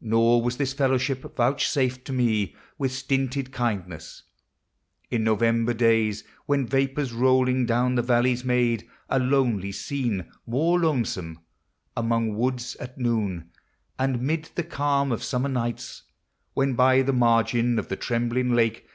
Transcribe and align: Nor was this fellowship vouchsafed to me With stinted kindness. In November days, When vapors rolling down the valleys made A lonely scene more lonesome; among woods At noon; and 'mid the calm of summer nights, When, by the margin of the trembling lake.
Nor 0.00 0.40
was 0.42 0.56
this 0.56 0.72
fellowship 0.72 1.20
vouchsafed 1.36 2.06
to 2.06 2.12
me 2.14 2.56
With 2.78 2.90
stinted 2.90 3.52
kindness. 3.52 4.22
In 5.10 5.22
November 5.24 5.74
days, 5.74 6.24
When 6.46 6.66
vapors 6.66 7.12
rolling 7.12 7.66
down 7.66 7.94
the 7.94 8.00
valleys 8.00 8.46
made 8.46 8.88
A 9.10 9.18
lonely 9.18 9.72
scene 9.72 10.32
more 10.46 10.80
lonesome; 10.80 11.40
among 11.94 12.34
woods 12.34 12.76
At 12.76 12.96
noon; 12.96 13.50
and 13.98 14.22
'mid 14.22 14.48
the 14.54 14.64
calm 14.64 15.12
of 15.12 15.22
summer 15.22 15.50
nights, 15.50 16.04
When, 16.54 16.72
by 16.72 17.02
the 17.02 17.12
margin 17.12 17.78
of 17.78 17.88
the 17.88 17.96
trembling 17.96 18.52
lake. 18.54 18.86